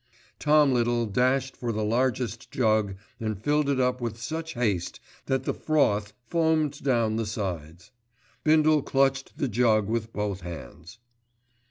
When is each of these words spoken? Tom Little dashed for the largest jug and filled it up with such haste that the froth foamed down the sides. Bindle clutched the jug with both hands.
Tom 0.39 0.73
Little 0.73 1.05
dashed 1.05 1.55
for 1.55 1.71
the 1.71 1.83
largest 1.83 2.49
jug 2.49 2.95
and 3.19 3.39
filled 3.39 3.69
it 3.69 3.79
up 3.79 4.01
with 4.01 4.19
such 4.19 4.55
haste 4.55 4.99
that 5.27 5.43
the 5.43 5.53
froth 5.53 6.13
foamed 6.25 6.81
down 6.81 7.17
the 7.17 7.25
sides. 7.27 7.91
Bindle 8.43 8.81
clutched 8.81 9.37
the 9.37 9.47
jug 9.47 9.87
with 9.87 10.11
both 10.11 10.41
hands. 10.41 10.97